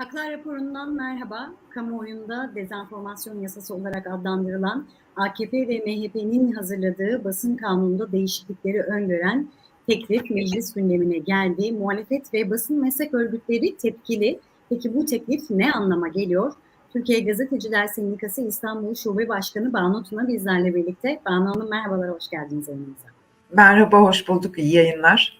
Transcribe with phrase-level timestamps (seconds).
[0.00, 1.50] Haklar raporundan merhaba.
[1.70, 4.86] Kamuoyunda dezenformasyon yasası olarak adlandırılan
[5.16, 9.48] AKP ve MHP'nin hazırladığı basın kanununda değişiklikleri öngören
[9.86, 11.72] teklif meclis gündemine geldi.
[11.72, 14.40] Muhalefet ve basın meslek örgütleri tepkili.
[14.68, 16.52] Peki bu teklif ne anlama geliyor?
[16.92, 21.20] Türkiye Gazeteciler Sendikası İstanbul Şube Başkanı Banu Tuna bizlerle birlikte.
[21.26, 23.08] Banu Hanım merhabalar, hoş geldiniz yayınımıza.
[23.52, 24.58] Merhaba, hoş bulduk.
[24.58, 25.39] İyi yayınlar.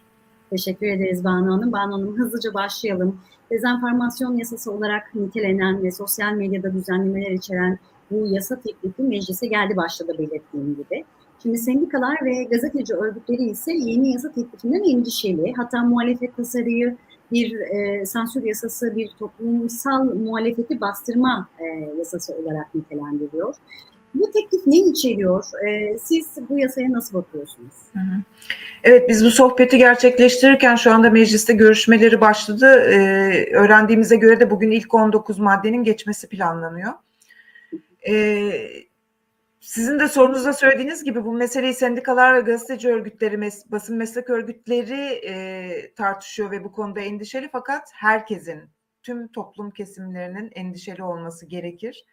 [0.51, 1.73] Teşekkür ederiz Banu Hanım.
[1.73, 3.21] Banu Hanım hızlıca başlayalım.
[3.51, 7.79] Dezenformasyon yasası olarak nitelenen ve sosyal medyada düzenlemeler içeren
[8.11, 11.05] bu yasa teklifi meclise geldi başladı belirttiğim gibi.
[11.43, 15.53] Şimdi sendikalar ve gazeteci örgütleri ise yeni yasa teklifinden endişeli.
[15.57, 16.97] Hatta muhalefet tasarıyı
[17.33, 21.65] bir e, sansür yasası, bir toplumsal muhalefeti bastırma e,
[21.99, 23.55] yasası olarak nitelendiriyor.
[24.15, 25.45] Bu teklif ne içeriyor?
[25.69, 27.75] E, siz bu yasaya nasıl bakıyorsunuz?
[28.85, 32.67] Evet biz bu sohbeti gerçekleştirirken şu anda mecliste görüşmeleri başladı.
[32.67, 36.93] Ee, öğrendiğimize göre de bugün ilk 19 maddenin geçmesi planlanıyor.
[38.09, 38.53] Ee,
[39.61, 45.95] sizin de sorunuzda söylediğiniz gibi bu meseleyi sendikalar ve gazeteci örgütleri, basın meslek örgütleri e,
[45.95, 48.61] tartışıyor ve bu konuda endişeli fakat herkesin,
[49.03, 52.05] tüm toplum kesimlerinin endişeli olması gerekir.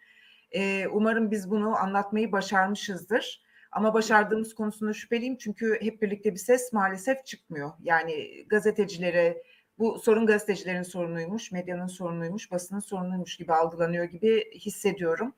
[0.51, 3.47] Ee, umarım biz bunu anlatmayı başarmışızdır.
[3.71, 7.71] Ama başardığımız konusunda şüpheliyim çünkü hep birlikte bir ses maalesef çıkmıyor.
[7.79, 9.43] Yani gazetecilere
[9.79, 15.33] bu sorun gazetecilerin sorunuymuş, medyanın sorunuymuş, basının sorunuymuş gibi algılanıyor gibi hissediyorum.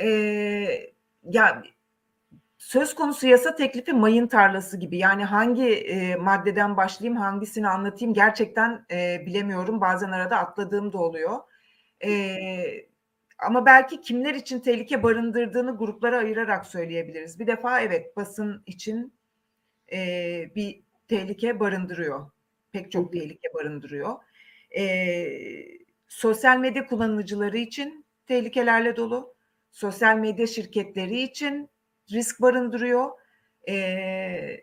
[0.00, 0.92] Ee,
[1.24, 1.62] ya
[2.58, 4.98] söz konusu yasa teklifi mayın tarlası gibi.
[4.98, 9.80] Yani hangi e, maddeden başlayayım, hangisini anlatayım gerçekten e, bilemiyorum.
[9.80, 11.38] Bazen arada atladığım da oluyor.
[12.00, 12.93] Evet
[13.38, 17.38] ama belki kimler için tehlike barındırdığını gruplara ayırarak söyleyebiliriz.
[17.38, 19.14] Bir defa evet basın için
[19.92, 22.30] e, bir tehlike barındırıyor.
[22.72, 24.14] Pek çok tehlike barındırıyor.
[24.78, 24.84] E,
[26.08, 29.34] sosyal medya kullanıcıları için tehlikelerle dolu.
[29.72, 31.68] Sosyal medya şirketleri için
[32.12, 33.10] risk barındırıyor.
[33.68, 34.60] E,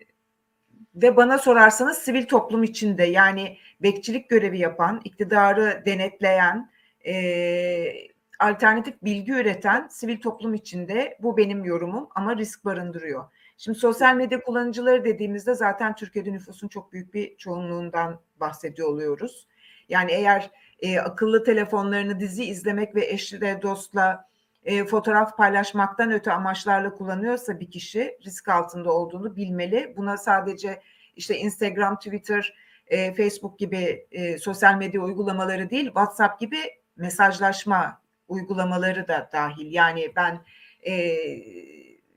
[0.95, 6.71] ve bana sorarsanız sivil toplum içinde yani bekçilik görevi yapan, iktidarı denetleyen,
[7.05, 8.10] e,
[8.41, 13.25] alternatif bilgi üreten sivil toplum içinde bu benim yorumum ama risk barındırıyor.
[13.57, 19.47] Şimdi sosyal medya kullanıcıları dediğimizde zaten Türkiye'de nüfusun çok büyük bir çoğunluğundan bahsediyor oluyoruz.
[19.89, 24.29] Yani eğer e, akıllı telefonlarını dizi izlemek ve eşle dostla
[24.63, 29.93] e, fotoğraf paylaşmaktan öte amaçlarla kullanıyorsa bir kişi risk altında olduğunu bilmeli.
[29.97, 30.81] Buna sadece
[31.15, 32.53] işte Instagram, Twitter,
[32.87, 36.57] e, Facebook gibi e, sosyal medya uygulamaları değil, WhatsApp gibi
[36.97, 38.00] mesajlaşma
[38.31, 39.71] uygulamaları da dahil.
[39.71, 40.41] Yani ben
[40.87, 41.15] e,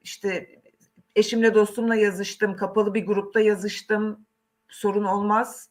[0.02, 0.60] işte
[1.16, 4.26] eşimle dostumla yazıştım, kapalı bir grupta yazıştım,
[4.68, 5.70] sorun olmaz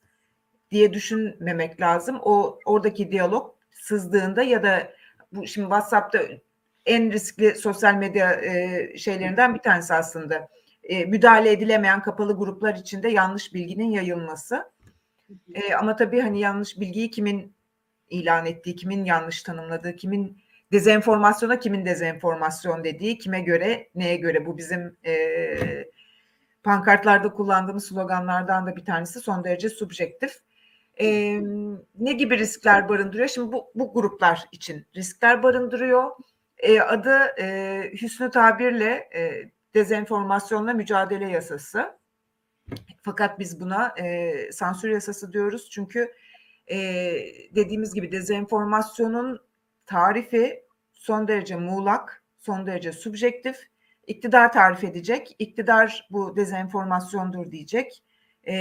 [0.71, 2.19] diye düşünmemek lazım.
[2.21, 4.93] O oradaki diyalog sızdığında ya da
[5.31, 6.19] bu şimdi WhatsApp'ta
[6.85, 10.49] en riskli sosyal medya e, şeylerinden bir tanesi aslında.
[10.83, 14.71] E, müdahale edilemeyen kapalı gruplar içinde yanlış bilginin yayılması.
[15.53, 17.55] E, ama tabii hani yanlış bilgiyi kimin
[18.09, 24.57] ilan ettiği, kimin yanlış tanımladığı, kimin dezenformasyona kimin dezenformasyon dediği, kime göre, neye göre bu
[24.57, 25.57] bizim e,
[26.63, 30.33] pankartlarda kullandığımız sloganlardan da bir tanesi son derece subjektif.
[30.99, 31.39] E,
[31.99, 33.27] ne gibi riskler barındırıyor?
[33.27, 36.11] Şimdi bu, bu gruplar için riskler barındırıyor.
[36.57, 41.97] E, adı e, hüsnü tabirle e, dezenformasyonla mücadele yasası.
[43.01, 46.13] Fakat biz buna e, sansür yasası diyoruz çünkü
[46.67, 46.77] e,
[47.55, 49.39] dediğimiz gibi dezenformasyonun
[49.85, 50.63] tarifi
[50.93, 53.55] son derece muğlak, son derece subjektif.
[54.07, 58.03] İktidar tarif edecek, iktidar bu dezenformasyondur diyecek,
[58.43, 58.55] e,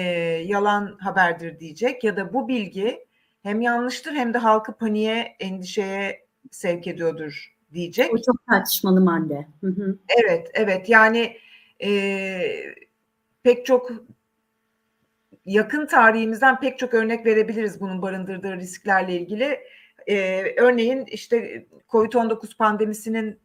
[0.47, 3.07] yalan haberdir diyecek ya da bu bilgi
[3.43, 8.15] hem yanlıştır hem de halkı paniğe, endişeye sevk ediyordur diyecek.
[8.15, 9.47] O çok tartışmalı madde.
[9.61, 9.99] Hı hı.
[10.23, 10.89] Evet, evet.
[10.89, 11.37] Yani
[11.85, 11.91] e,
[13.43, 13.91] pek çok
[15.45, 19.61] yakın tarihimizden pek çok örnek verebiliriz bunun barındırdığı risklerle ilgili.
[20.07, 23.41] Ee, örneğin işte COVID-19 pandemisinin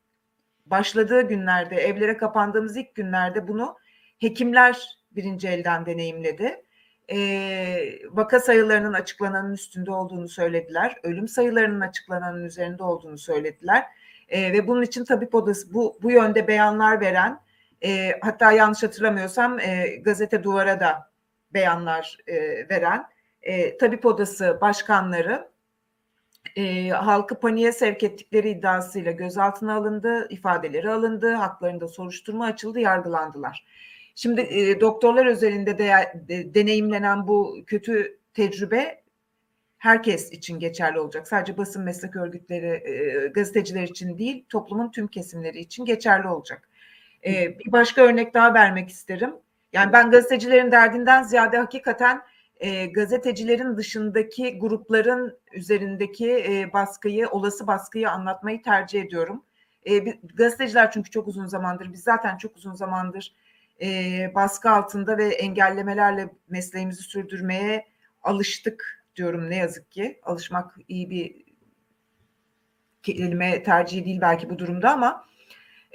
[0.66, 3.78] başladığı günlerde, evlere kapandığımız ilk günlerde bunu
[4.20, 6.64] hekimler birinci elden deneyimledi.
[7.12, 10.96] Ee, vaka sayılarının açıklananın üstünde olduğunu söylediler.
[11.04, 13.86] Ölüm sayılarının açıklananın üzerinde olduğunu söylediler.
[14.30, 17.40] Ee, ve bunun için tabip odası bu, bu yönde beyanlar veren,
[17.84, 21.12] e, hatta yanlış hatırlamıyorsam e, gazete duvara da
[21.54, 22.36] beyanlar e,
[22.70, 23.06] veren
[23.42, 25.50] e, tabip odası başkanları
[26.56, 33.66] e, halkı paniğe sevk ettikleri iddiasıyla gözaltına alındı, ifadeleri alındı, haklarında soruşturma açıldı, yargılandılar.
[34.16, 35.92] Şimdi e, doktorlar özelinde de,
[36.28, 39.02] de deneyimlenen bu kötü tecrübe
[39.78, 41.28] herkes için geçerli olacak.
[41.28, 46.70] Sadece basın meslek örgütleri, e, gazeteciler için değil, toplumun tüm kesimleri için geçerli olacak.
[47.26, 49.34] E, bir başka örnek daha vermek isterim.
[49.74, 52.22] Yani ben gazetecilerin derdinden ziyade hakikaten
[52.60, 59.44] e, gazetecilerin dışındaki grupların üzerindeki e, baskıyı, olası baskıyı anlatmayı tercih ediyorum.
[59.86, 59.98] E,
[60.34, 63.34] gazeteciler çünkü çok uzun zamandır, biz zaten çok uzun zamandır
[63.82, 67.88] e, baskı altında ve engellemelerle mesleğimizi sürdürmeye
[68.24, 70.20] alıştık diyorum ne yazık ki.
[70.24, 71.46] Alışmak iyi bir
[73.04, 75.26] kelime tercihi değil belki bu durumda ama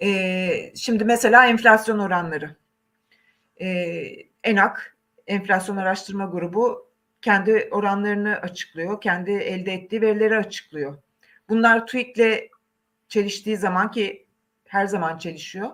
[0.03, 2.57] e, şimdi mesela enflasyon oranları.
[3.63, 3.69] E,
[4.45, 6.93] ENAK, Enflasyon Araştırma Grubu
[7.23, 9.01] kendi oranlarını açıklıyor.
[9.01, 10.99] Kendi elde ettiği verileri açıklıyor.
[11.49, 12.51] Bunlar TÜİK'le
[13.09, 14.27] çeliştiği zaman ki
[14.65, 15.71] her zaman çelişiyor.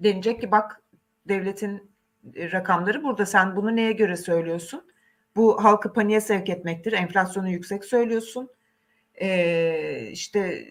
[0.00, 0.82] Denecek ki bak
[1.28, 1.90] devletin
[2.36, 3.26] rakamları burada.
[3.26, 4.90] Sen bunu neye göre söylüyorsun?
[5.36, 6.92] Bu halkı paniğe sevk etmektir.
[6.92, 8.50] Enflasyonu yüksek söylüyorsun.
[9.20, 10.68] Ee, işte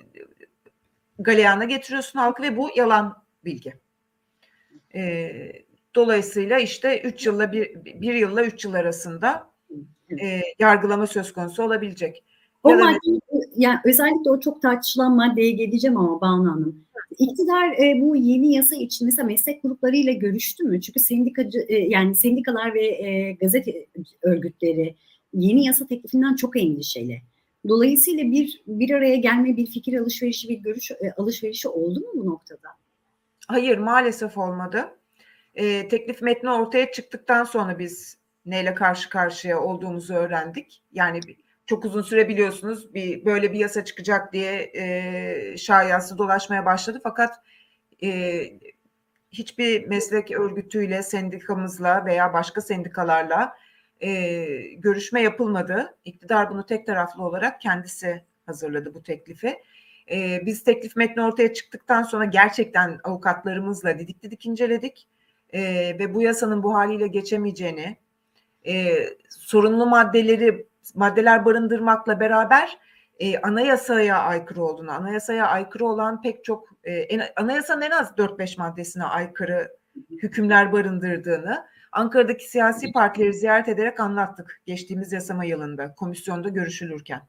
[1.20, 3.74] galeyana getiriyorsun halkı ve bu yalan bilgi.
[4.96, 5.63] Ee,
[5.96, 9.48] dolayısıyla işte 3 yılla bir, bir yılla 3 yıl arasında
[10.22, 12.24] e, yargılama söz konusu olabilecek.
[12.64, 16.86] O ya madde, da, yani özellikle o çok tartışılan maddeye geleceğim ama Banu Hanım.
[17.20, 20.82] İktidar e, bu yeni yasa için mesela meslek gruplarıyla görüştü mü?
[20.82, 23.86] Çünkü sendikacı e, yani sendikalar ve e, gazete
[24.22, 24.96] örgütleri
[25.34, 27.22] yeni yasa teklifinden çok endişeli.
[27.68, 32.26] Dolayısıyla bir bir araya gelme, bir fikir alışverişi, bir görüş e, alışverişi oldu mu bu
[32.26, 32.68] noktada?
[33.48, 34.90] Hayır, maalesef olmadı.
[35.56, 40.82] E, teklif metni ortaya çıktıktan sonra biz neyle karşı karşıya olduğumuzu öğrendik.
[40.92, 41.20] Yani
[41.66, 47.00] çok uzun süre biliyorsunuz bir böyle bir yasa çıkacak diye e, şayası dolaşmaya başladı.
[47.04, 47.36] Fakat
[48.04, 48.44] e,
[49.32, 53.56] hiçbir meslek örgütüyle, sendikamızla veya başka sendikalarla
[54.02, 54.46] e,
[54.78, 55.96] görüşme yapılmadı.
[56.06, 59.62] İktidar bunu tek taraflı olarak kendisi hazırladı bu teklifi.
[60.12, 65.08] E, biz teklif metni ortaya çıktıktan sonra gerçekten avukatlarımızla didik didik inceledik
[65.54, 65.62] e,
[66.00, 67.98] ve bu yasanın bu haliyle geçemeyeceğini,
[68.68, 68.96] e,
[69.30, 72.78] sorunlu maddeleri maddeler barındırmakla beraber
[73.20, 78.58] e, anayasaya aykırı olduğunu, anayasaya aykırı olan pek çok e, en, anayasanın en az 4-5
[78.58, 79.78] maddesine aykırı
[80.10, 87.22] hükümler barındırdığını Ankara'daki siyasi partileri ziyaret ederek anlattık geçtiğimiz yasama yılında komisyonda görüşülürken.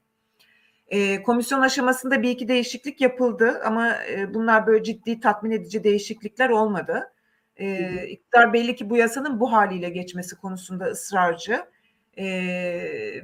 [0.89, 6.51] E, komisyon aşamasında bir iki değişiklik yapıldı ama e, bunlar böyle ciddi tatmin edici değişiklikler
[6.51, 7.14] olmadı.
[7.57, 11.65] E, iktidar belli ki bu yasanın bu haliyle geçmesi konusunda ısrarcı
[12.17, 12.27] e,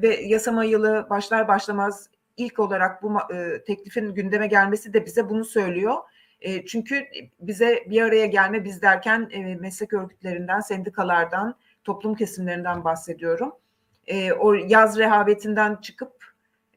[0.03, 5.45] ve yasama yılı başlar başlamaz ilk olarak bu e, teklifin gündeme gelmesi de bize bunu
[5.45, 5.95] söylüyor.
[6.41, 7.07] E, çünkü
[7.41, 13.53] bize bir araya gelme biz derken e, meslek örgütlerinden, sendikalardan, toplum kesimlerinden bahsediyorum.
[14.07, 16.25] E, o yaz rehavetinden çıkıp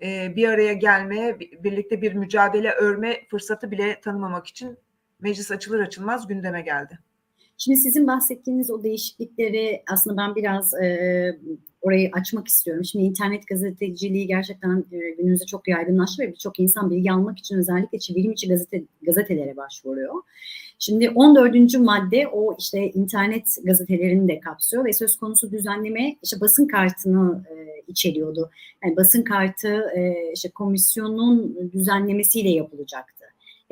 [0.02, 4.78] e, bir araya gelmeye, birlikte bir mücadele örme fırsatı bile tanımamak için
[5.20, 7.00] meclis açılır açılmaz gündeme geldi.
[7.58, 11.40] Şimdi sizin bahsettiğiniz o değişiklikleri aslında ben biraz e,
[11.82, 12.86] orayı açmak istiyorum.
[12.86, 18.00] Şimdi internet gazeteciliği gerçekten e, günümüzde çok yaygınlaştı ve birçok insan bilgi almak için özellikle
[18.00, 20.14] çevrim içi gazete, gazetelere başvuruyor.
[20.80, 21.78] Şimdi 14.
[21.80, 27.82] madde o işte internet gazetelerini de kapsıyor ve söz konusu düzenleme işte basın kartını e,
[27.88, 28.50] içeriyordu.
[28.84, 33.23] Yani basın kartı e, işte komisyonun düzenlemesiyle yapılacaktı.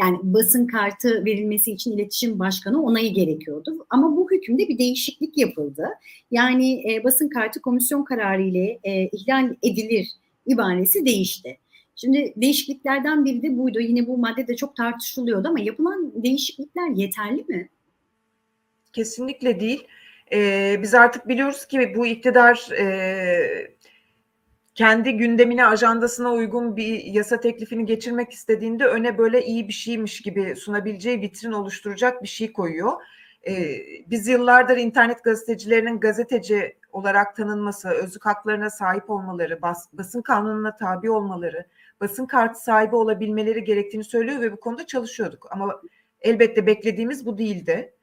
[0.01, 3.85] Yani basın kartı verilmesi için iletişim başkanı onayı gerekiyordu.
[3.89, 5.87] Ama bu hükümde bir değişiklik yapıldı.
[6.31, 10.07] Yani e, basın kartı komisyon kararı ile e, ihlal edilir
[10.45, 11.57] ibaresi değişti.
[11.95, 13.79] Şimdi değişikliklerden biri de buydu.
[13.79, 17.69] Yine bu madde de çok tartışılıyordu ama yapılan değişiklikler yeterli mi?
[18.93, 19.87] Kesinlikle değil.
[20.33, 23.75] Ee, biz artık biliyoruz ki bu iktidar e,
[24.81, 30.55] kendi gündemine, ajandasına uygun bir yasa teklifini geçirmek istediğinde öne böyle iyi bir şeymiş gibi
[30.55, 32.91] sunabileceği vitrin oluşturacak bir şey koyuyor.
[33.47, 33.77] Ee,
[34.09, 41.11] biz yıllardır internet gazetecilerinin gazeteci olarak tanınması, özlük haklarına sahip olmaları, bas, basın kanununa tabi
[41.11, 41.65] olmaları,
[41.99, 45.47] basın kartı sahibi olabilmeleri gerektiğini söylüyor ve bu konuda çalışıyorduk.
[45.51, 45.81] Ama
[46.21, 47.93] elbette beklediğimiz bu değildi.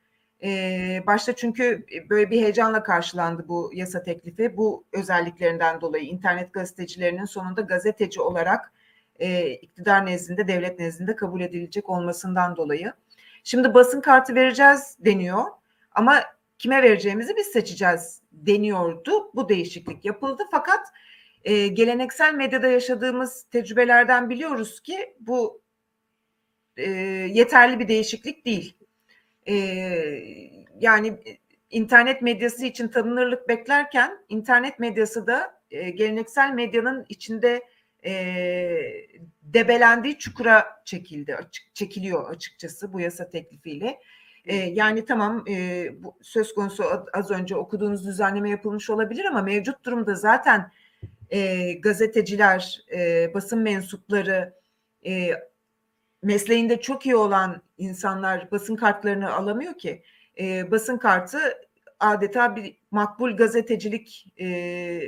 [1.07, 4.57] Başta çünkü böyle bir heyecanla karşılandı bu yasa teklifi.
[4.57, 8.73] Bu özelliklerinden dolayı internet gazetecilerinin sonunda gazeteci olarak
[9.19, 12.93] e, iktidar nezdinde, devlet nezdinde kabul edilecek olmasından dolayı.
[13.45, 15.45] Şimdi basın kartı vereceğiz deniyor
[15.93, 16.25] ama
[16.59, 19.31] kime vereceğimizi biz seçeceğiz deniyordu.
[19.35, 20.87] Bu değişiklik yapıldı fakat
[21.45, 25.61] e, geleneksel medyada yaşadığımız tecrübelerden biliyoruz ki bu
[26.77, 26.91] e,
[27.33, 28.78] yeterli bir değişiklik değil
[29.49, 29.57] e,
[30.81, 31.19] yani
[31.71, 37.63] internet medyası için tanınırlık beklerken internet medyası da e, geleneksel medyanın içinde
[38.05, 38.13] e,
[39.43, 43.99] debelendiği çukura çekildi, açık, çekiliyor açıkçası bu yasa teklifiyle.
[44.45, 49.85] E, yani tamam e, bu söz konusu az önce okuduğunuz düzenleme yapılmış olabilir ama mevcut
[49.85, 50.71] durumda zaten
[51.31, 54.55] e, gazeteciler, e, basın mensupları,
[55.07, 55.31] e,
[56.23, 60.03] mesleğinde çok iyi olan insanlar basın kartlarını alamıyor ki.
[60.41, 61.39] E, basın kartı
[62.01, 65.01] adeta bir makbul gazetecilik e,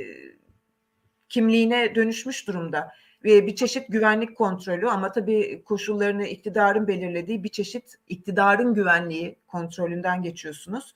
[1.29, 2.91] kimliğine dönüşmüş durumda
[3.23, 10.21] ve bir çeşit güvenlik kontrolü ama tabii koşullarını iktidarın belirlediği bir çeşit iktidarın güvenliği kontrolünden
[10.21, 10.93] geçiyorsunuz.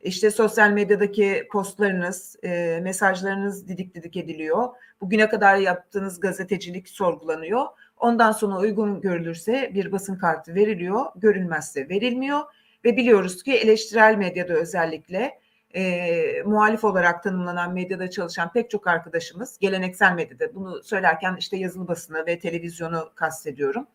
[0.00, 4.68] İşte sosyal medyadaki postlarınız, e, mesajlarınız didik didik ediliyor.
[5.00, 7.66] Bugüne kadar yaptığınız gazetecilik sorgulanıyor.
[8.00, 12.40] Ondan sonra uygun görülürse bir basın kartı veriliyor, görülmezse verilmiyor.
[12.84, 15.38] Ve biliyoruz ki eleştirel medyada özellikle
[15.74, 21.88] e, muhalif olarak tanımlanan medyada çalışan pek çok arkadaşımız geleneksel medyada bunu söylerken işte yazılı
[21.88, 23.86] basını ve televizyonu kastediyorum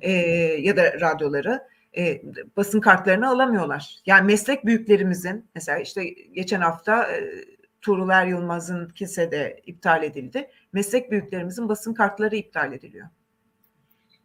[0.00, 0.12] e,
[0.60, 2.22] ya da radyoları e,
[2.56, 3.96] basın kartlarını alamıyorlar.
[4.06, 7.44] Yani meslek büyüklerimizin mesela işte geçen hafta e,
[7.80, 10.50] Tuğrul Er Yılmaz'ın de iptal edildi.
[10.72, 13.08] Meslek büyüklerimizin basın kartları iptal ediliyor.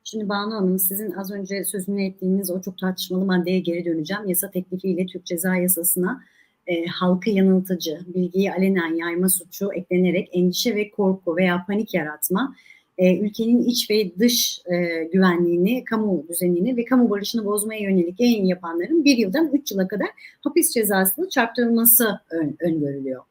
[0.03, 4.27] Şimdi Banu Hanım sizin az önce sözünü ettiğiniz o çok tartışmalı maddeye geri döneceğim.
[4.27, 6.24] Yasa teklifiyle Türk Ceza Yasası'na
[6.67, 12.55] e, halkı yanıltıcı, bilgiyi alenen yayma suçu eklenerek endişe ve korku veya panik yaratma,
[12.98, 18.46] e, ülkenin iç ve dış e, güvenliğini, kamu düzenini ve kamu barışını bozmaya yönelik yayın
[18.46, 20.08] yapanların bir yıldan üç yıla kadar
[20.41, 23.22] hapis cezasını çarptırılması ön, öngörülüyor.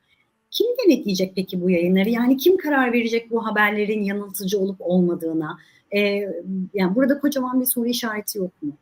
[0.51, 2.09] Kim denetleyecek peki bu yayınları?
[2.09, 5.59] Yani kim karar verecek bu haberlerin yanıltıcı olup olmadığına?
[5.97, 6.01] E,
[6.75, 8.77] yani burada kocaman bir soru işareti yok mu?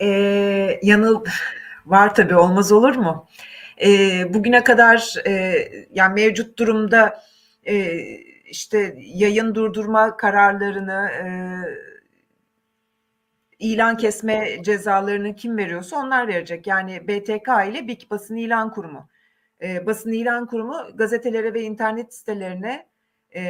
[0.00, 0.08] E,
[0.82, 1.24] yanıl
[1.86, 3.26] var tabii olmaz olur mu?
[3.84, 5.54] E, bugüne kadar e,
[5.94, 7.22] yani mevcut durumda
[7.66, 7.98] e,
[8.44, 11.28] işte yayın durdurma kararlarını e,
[13.58, 16.66] ilan kesme cezalarını kim veriyorsa onlar verecek.
[16.66, 19.08] Yani BTK ile BİK Basın İlan Kurumu.
[19.62, 22.86] E, basın İlan Kurumu gazetelere ve internet sitelerine
[23.34, 23.42] e,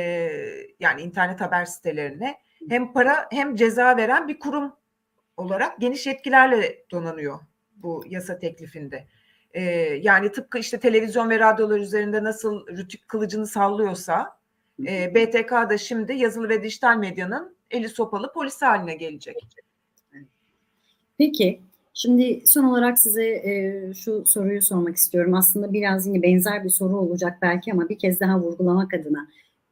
[0.81, 2.35] yani internet haber sitelerine
[2.69, 4.73] hem para hem ceza veren bir kurum
[5.37, 7.39] olarak geniş yetkilerle donanıyor
[7.77, 9.07] bu yasa teklifinde.
[9.55, 9.63] E,
[10.03, 14.39] yani tıpkı işte televizyon ve radyolar üzerinde nasıl rütük kılıcını sallıyorsa
[14.87, 19.37] e, BTK da şimdi yazılı ve dijital medyanın eli sopalı polis haline gelecek.
[21.19, 21.63] Peki
[22.01, 25.35] Şimdi son olarak size e, şu soruyu sormak istiyorum.
[25.35, 29.29] Aslında biraz yine benzer bir soru olacak belki ama bir kez daha vurgulamak adına.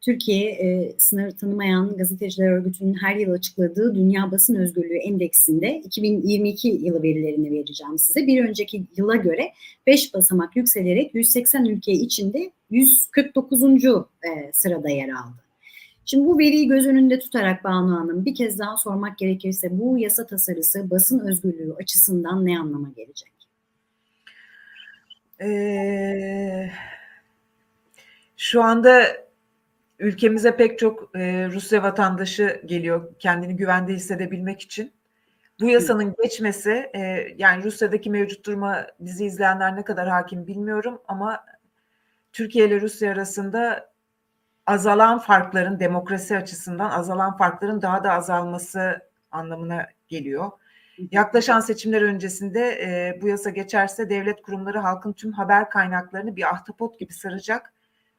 [0.07, 7.03] Türkiye e, sınır tanımayan gazeteciler örgütünün her yıl açıkladığı Dünya Basın Özgürlüğü Endeksinde 2022 yılı
[7.03, 8.27] verilerini vereceğim size.
[8.27, 9.53] Bir önceki yıla göre
[9.87, 13.63] 5 basamak yükselerek 180 ülke içinde 149.
[13.63, 14.03] E,
[14.53, 15.43] sırada yer aldı.
[16.05, 20.27] Şimdi bu veriyi göz önünde tutarak Banu Hanım bir kez daha sormak gerekirse bu yasa
[20.27, 23.33] tasarısı basın özgürlüğü açısından ne anlama gelecek?
[25.41, 26.71] Ee,
[28.37, 29.26] şu anda
[29.99, 34.93] ülkemize pek çok e, Rusya vatandaşı geliyor kendini güvende hissedebilmek için.
[35.61, 41.45] Bu yasanın geçmesi e, yani Rusya'daki mevcut duruma dizi izleyenler ne kadar hakim bilmiyorum ama
[42.33, 43.91] Türkiye ile Rusya arasında
[44.67, 49.01] azalan farkların demokrasi açısından azalan farkların daha da azalması
[49.31, 50.51] anlamına geliyor.
[51.11, 56.99] Yaklaşan seçimler öncesinde e, bu yasa geçerse devlet kurumları halkın tüm haber kaynaklarını bir ahtapot
[56.99, 57.73] gibi saracak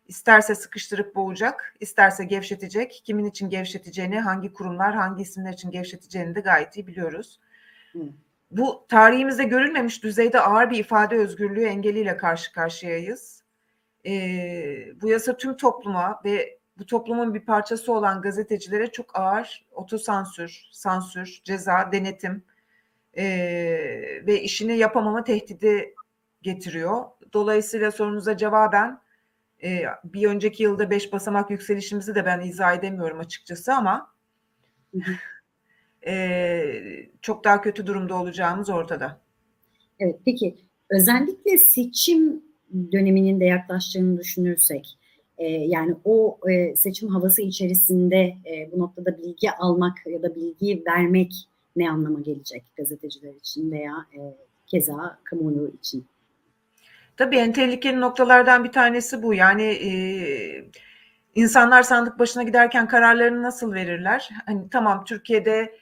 [0.07, 3.01] İsterse sıkıştırıp boğacak, isterse gevşetecek.
[3.05, 7.39] Kimin için gevşeteceğini, hangi kurumlar, hangi isimler için gevşeteceğini de gayet iyi biliyoruz.
[7.93, 7.99] Hı.
[8.51, 13.43] Bu tarihimizde görülmemiş düzeyde ağır bir ifade özgürlüğü engeliyle karşı karşıyayız.
[14.05, 20.69] Ee, bu yasa tüm topluma ve bu toplumun bir parçası olan gazetecilere çok ağır otosansür,
[20.71, 22.43] sansür, ceza, denetim
[23.17, 23.25] e,
[24.27, 25.95] ve işini yapamama tehdidi
[26.41, 27.05] getiriyor.
[27.33, 29.01] Dolayısıyla sorunuza cevaben
[29.63, 34.13] e, bir önceki yılda beş basamak yükselişimizi de ben izah edemiyorum açıkçası ama
[36.07, 36.73] e,
[37.21, 39.21] çok daha kötü durumda olacağımız ortada.
[39.99, 40.55] Evet peki
[40.89, 42.43] özellikle seçim
[42.91, 44.97] döneminin de yaklaştığını düşünürsek
[45.37, 50.83] e, yani o e, seçim havası içerisinde e, bu noktada bilgi almak ya da bilgi
[50.87, 51.33] vermek
[51.75, 54.19] ne anlama gelecek gazeteciler için veya e,
[54.67, 56.05] keza kamuoyu için?
[57.17, 59.33] Tabii en tehlikeli noktalardan bir tanesi bu.
[59.33, 59.91] Yani e,
[61.35, 64.29] insanlar sandık başına giderken kararlarını nasıl verirler?
[64.45, 65.79] Hani tamam Türkiye'de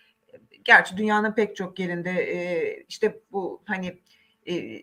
[0.63, 3.98] gerçi dünyanın pek çok yerinde e, işte bu hani
[4.48, 4.82] e,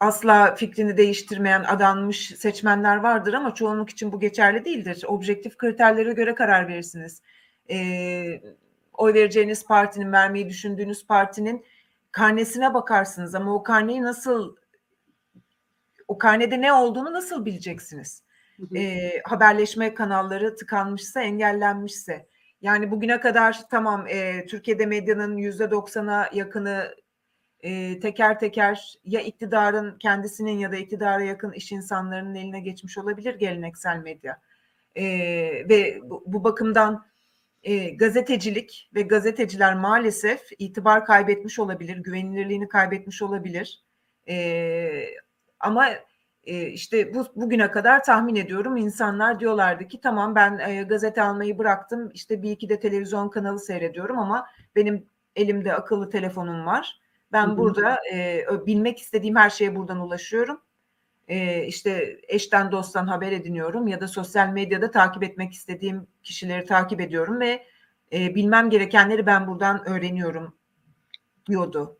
[0.00, 5.04] asla fikrini değiştirmeyen adanmış seçmenler vardır ama çoğunluk için bu geçerli değildir.
[5.06, 7.22] Objektif kriterlere göre karar verirsiniz.
[7.70, 8.42] Ee,
[8.92, 11.64] oy vereceğiniz partinin, vermeyi düşündüğünüz partinin
[12.12, 14.56] karnesine bakarsınız ama o karneyi nasıl
[16.08, 18.22] o karnede ne olduğunu nasıl bileceksiniz?
[18.56, 18.78] Hı hı.
[18.78, 22.26] e, haberleşme kanalları tıkanmışsa, engellenmişse.
[22.62, 26.94] Yani bugüne kadar tamam e, Türkiye'de medyanın yüzde doksana yakını
[27.60, 33.34] e, teker teker ya iktidarın kendisinin ya da iktidara yakın iş insanlarının eline geçmiş olabilir
[33.34, 34.40] geleneksel medya.
[34.94, 35.04] E,
[35.68, 37.06] ve bu, bu bakımdan
[37.62, 43.82] e, gazetecilik ve gazeteciler maalesef itibar kaybetmiş olabilir, güvenilirliğini kaybetmiş olabilir.
[44.28, 44.36] E,
[45.60, 45.88] ama
[46.44, 51.58] e, işte bu bugüne kadar tahmin ediyorum insanlar diyorlardı ki tamam ben e, gazete almayı
[51.58, 54.46] bıraktım işte bir iki de televizyon kanalı seyrediyorum ama
[54.76, 57.00] benim elimde akıllı telefonum var.
[57.32, 60.60] Ben burada e, bilmek istediğim her şeye buradan ulaşıyorum.
[61.28, 67.00] E, işte eşten dosttan haber ediniyorum ya da sosyal medyada takip etmek istediğim kişileri takip
[67.00, 67.66] ediyorum ve
[68.12, 70.54] e, bilmem gerekenleri ben buradan öğreniyorum
[71.46, 71.97] diyordu.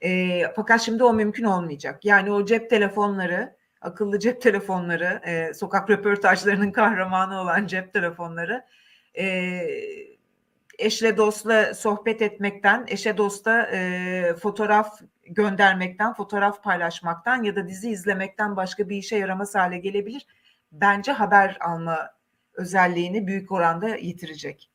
[0.00, 2.04] E, fakat şimdi o mümkün olmayacak.
[2.04, 8.64] Yani o cep telefonları, akıllı cep telefonları, e, sokak röportajlarının kahramanı olan cep telefonları
[9.18, 9.60] e,
[10.78, 18.56] eşle dostla sohbet etmekten, eşe dosta e, fotoğraf göndermekten, fotoğraf paylaşmaktan ya da dizi izlemekten
[18.56, 20.26] başka bir işe yaramaz hale gelebilir.
[20.72, 22.10] Bence haber alma
[22.54, 24.70] özelliğini büyük oranda yitirecek.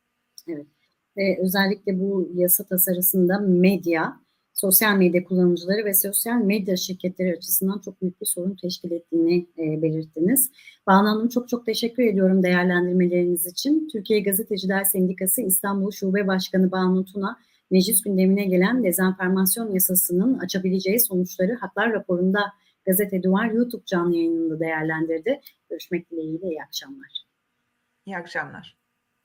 [1.17, 4.19] Ve özellikle bu yasa tasarısında medya,
[4.59, 9.81] sosyal medya kullanıcıları ve sosyal medya şirketleri açısından çok büyük bir sorun teşkil ettiğini e,
[9.81, 10.51] belirttiniz.
[10.87, 13.87] Banu Hanım çok çok teşekkür ediyorum değerlendirmeleriniz için.
[13.91, 17.39] Türkiye Gazeteciler Sendikası İstanbul Şube Başkanı Banu Tuna,
[17.71, 22.39] meclis gündemine gelen dezenformasyon yasasının açabileceği sonuçları Haklar raporunda
[22.85, 25.41] Gazete Duvar YouTube canlı yayınında değerlendirdi.
[25.69, 27.25] Görüşmek dileğiyle iyi akşamlar.
[28.05, 28.78] İyi akşamlar.